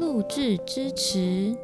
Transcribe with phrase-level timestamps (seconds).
[0.00, 1.56] 录制支持。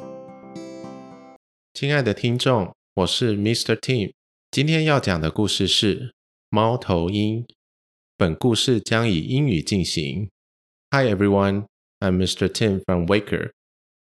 [1.75, 3.75] 亲爱的听众，我是 Mr.
[3.77, 4.13] Tim，
[4.51, 6.15] 今天要讲的故事是
[6.51, 7.47] 猫头鹰。
[8.17, 10.29] 本故事将以英语进行。
[10.91, 11.67] Hi everyone,
[12.01, 12.49] I'm Mr.
[12.49, 13.51] Tim from Waker.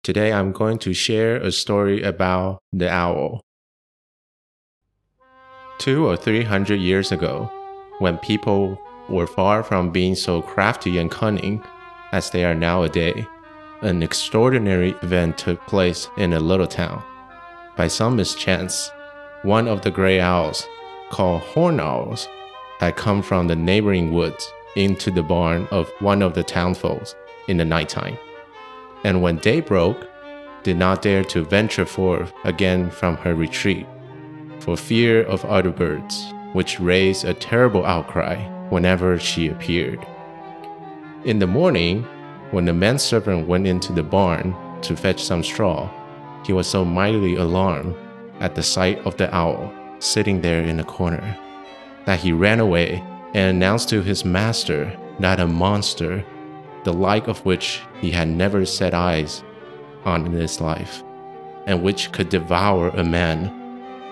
[0.01, 3.41] Today I'm going to share a story about the owl.
[5.77, 7.49] Two or three hundred years ago,
[7.99, 8.77] when people
[9.09, 11.61] were far from being so crafty and cunning
[12.11, 13.25] as they are nowadays,
[13.82, 17.02] an extraordinary event took place in a little town.
[17.76, 18.90] By some mischance,
[19.42, 20.66] one of the gray owls,
[21.10, 22.28] called horn owls,
[22.78, 27.14] had come from the neighboring woods into the barn of one of the townfolks
[27.48, 28.18] in the nighttime,
[29.04, 30.08] and when day broke,
[30.62, 33.86] did not dare to venture forth again from her retreat,
[34.60, 38.36] for fear of other birds, which raised a terrible outcry
[38.70, 40.04] whenever she appeared.
[41.24, 42.06] In the morning,
[42.50, 45.90] when the manservant went into the barn to fetch some straw,
[46.44, 47.94] he was so mightily alarmed
[48.40, 51.36] at the sight of the owl sitting there in a corner
[52.04, 53.02] that he ran away
[53.34, 56.24] and announced to his master that a monster,
[56.84, 59.42] the like of which he had never set eyes
[60.04, 61.02] on in his life,
[61.66, 63.50] and which could devour a man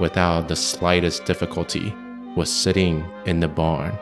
[0.01, 1.95] without the slightest difficulty,
[2.35, 3.97] was sitting in the barn,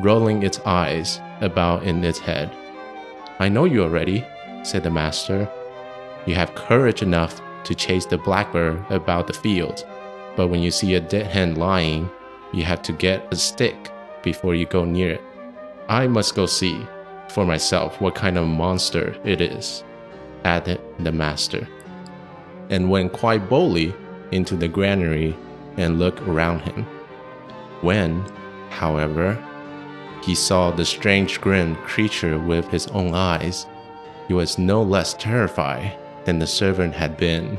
[0.00, 2.50] rolling its eyes about in its head.
[3.40, 4.22] I know you already,
[4.64, 5.50] said the master.
[6.26, 9.86] You have courage enough to chase the blackbird about the field,
[10.36, 12.10] but when you see a dead hen lying,
[12.52, 13.90] you have to get a stick
[14.22, 15.22] before you go near it.
[15.88, 16.86] I must go see
[17.30, 19.84] for myself what kind of monster it is,
[20.44, 21.66] added the master,
[22.68, 23.94] and went quite boldly
[24.32, 25.34] into the granary
[25.78, 26.84] and looked around him.
[27.80, 28.20] When,
[28.68, 29.42] however,
[30.22, 33.66] he saw the strange grim creature with his own eyes,
[34.28, 37.58] he was no less terrified than the servant had been.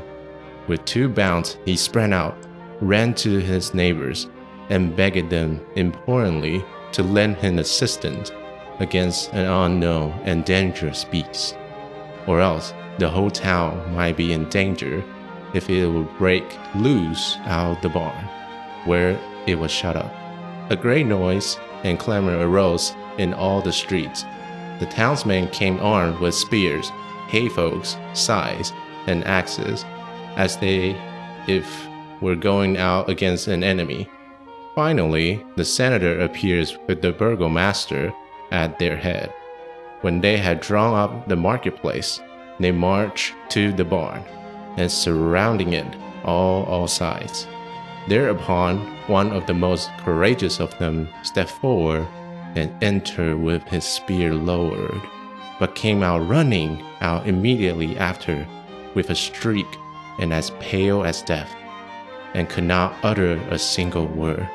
[0.68, 2.36] With two bounds, he sprang out,
[2.80, 4.28] ran to his neighbors,
[4.70, 8.32] and begged them imploringly to lend him assistance
[8.78, 11.56] against an unknown and dangerous beast,
[12.26, 15.02] or else the whole town might be in danger
[15.54, 18.24] if it would break loose out of the barn,
[18.84, 20.21] where it was shut up.
[20.72, 24.24] A great noise and clamor arose in all the streets.
[24.78, 26.90] The townsmen came armed with spears,
[27.28, 28.72] hayfolks, scythes,
[29.06, 29.84] and axes,
[30.36, 30.96] as they
[31.46, 31.86] if
[32.22, 34.08] were going out against an enemy.
[34.74, 38.10] Finally, the senator appears with the burgomaster
[38.50, 39.30] at their head.
[40.00, 42.18] When they had drawn up the marketplace,
[42.58, 44.24] they marched to the barn,
[44.78, 45.94] and surrounding it
[46.24, 47.46] all all sides.
[48.08, 52.06] Thereupon, one of the most courageous of them stepped forward
[52.54, 55.00] and entered with his spear lowered,
[55.58, 58.46] but came out running out immediately after
[58.94, 59.66] with a shriek
[60.18, 61.50] and as pale as death,
[62.34, 64.48] and could not utter a single word.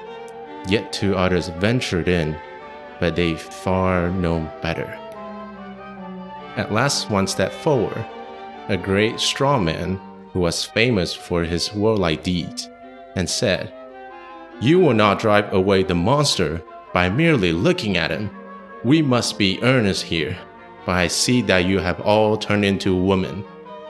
[0.67, 2.37] Yet two others ventured in,
[2.99, 4.87] but they far know better.
[6.55, 8.05] At last one stepped forward,
[8.67, 9.99] a great strong man
[10.33, 12.69] who was famous for his warlike deeds,
[13.15, 13.73] and said,
[14.59, 16.63] You will not drive away the monster
[16.93, 18.31] by merely looking at him.
[18.83, 20.37] We must be earnest here,
[20.85, 23.43] but I see that you have all turned into women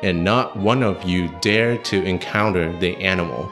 [0.03, 3.49] and not one of you dared to encounter the animal.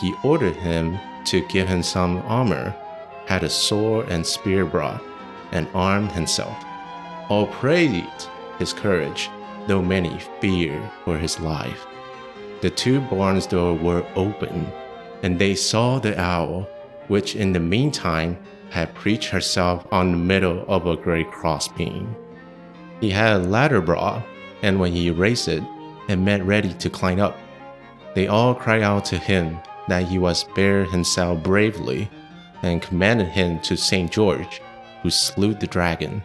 [0.00, 2.74] He ordered him to give him some armor,
[3.26, 5.02] had a sword and spear brought,
[5.52, 6.56] and armed himself.
[7.28, 9.28] All praised his courage,
[9.66, 11.86] though many feared for his life.
[12.60, 14.70] The two barns doors were open,
[15.26, 16.68] and they saw the owl,
[17.08, 18.38] which in the meantime
[18.70, 22.14] had perched herself on the middle of a great crossbeam.
[23.00, 24.22] He had a ladder brought
[24.62, 25.64] and when he raised it
[26.08, 27.36] and made ready to climb up,
[28.14, 29.58] they all cried out to him
[29.88, 32.08] that he was bear himself bravely,
[32.62, 34.12] and commanded him to St.
[34.12, 34.62] George,
[35.02, 36.22] who slew the dragon,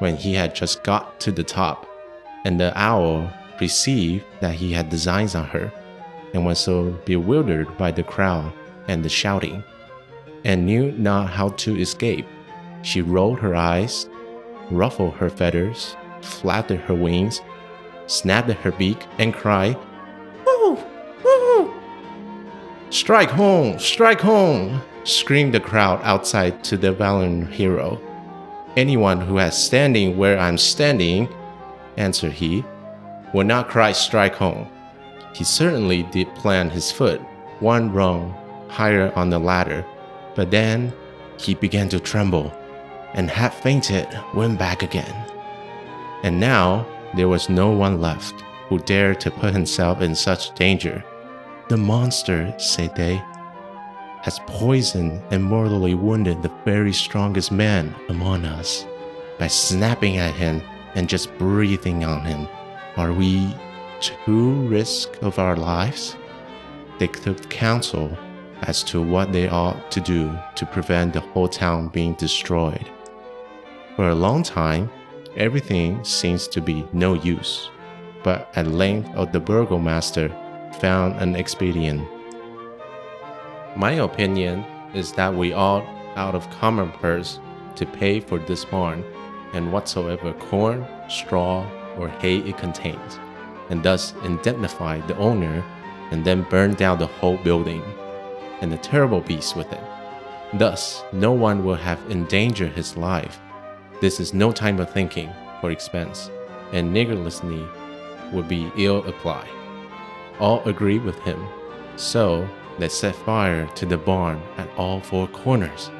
[0.00, 1.88] when he had just got to the top,
[2.44, 5.72] and the owl perceived that he had designs on her,
[6.34, 8.52] and was so bewildered by the crowd
[8.88, 9.62] and the shouting,
[10.44, 12.26] and knew not how to escape.
[12.82, 14.08] She rolled her eyes,
[14.70, 17.40] ruffled her feathers, flapped her wings,
[18.06, 19.76] snapped her beak, and cried,
[20.46, 20.78] Woo!
[21.24, 21.74] Woo!
[22.90, 23.78] Strike home!
[23.78, 24.82] Strike home!
[25.04, 28.00] screamed the crowd outside to the valiant hero.
[28.76, 31.28] Anyone who has standing where I'm standing,
[31.96, 32.64] answered he,
[33.34, 34.71] will not cry strike home.
[35.34, 37.20] He certainly did plant his foot
[37.60, 38.34] one rung
[38.68, 39.84] higher on the ladder,
[40.34, 40.92] but then
[41.38, 42.52] he began to tremble
[43.14, 45.14] and half fainted went back again.
[46.22, 51.04] And now there was no one left who dared to put himself in such danger.
[51.68, 53.22] The monster, said they,
[54.22, 58.86] has poisoned and mortally wounded the very strongest man among us
[59.38, 60.62] by snapping at him
[60.94, 62.48] and just breathing on him.
[62.96, 63.54] Are we
[64.02, 66.16] to risk of our lives?
[66.98, 68.16] They took counsel
[68.62, 72.88] as to what they ought to do to prevent the whole town being destroyed.
[73.96, 74.90] For a long time,
[75.36, 77.70] everything seems to be no use,
[78.22, 80.28] but at length the burgomaster
[80.80, 82.06] found an expedient.
[83.76, 84.64] My opinion
[84.94, 85.84] is that we ought,
[86.16, 87.40] out of common purse,
[87.76, 89.04] to pay for this barn
[89.54, 91.66] and whatsoever corn, straw,
[91.98, 93.18] or hay it contains,
[93.72, 95.64] and thus indemnify the owner,
[96.10, 97.82] and then burn down the whole building,
[98.60, 99.82] and the terrible beast with it.
[100.58, 103.40] Thus, no one will have endangered his life.
[104.02, 105.32] This is no time of thinking
[105.62, 106.30] for expense,
[106.72, 107.42] and niggardliness
[108.30, 109.48] would be ill applied.
[110.38, 111.42] All agree with him,
[111.96, 112.46] so
[112.78, 115.90] they set fire to the barn at all four corners,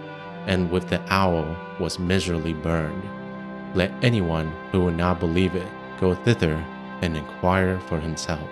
[0.47, 3.03] and with the owl was miserably burned.
[3.75, 5.69] Let anyone who will not believe it
[5.99, 6.63] go thither
[7.03, 8.49] and inquire for himself.